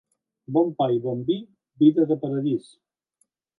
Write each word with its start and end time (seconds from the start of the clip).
Bon 0.55 0.71
pa 0.79 0.87
i 0.93 0.97
bon 1.03 1.21
vi, 1.27 1.37
vida 1.83 2.09
de 2.15 2.19
paradís. 2.25 2.75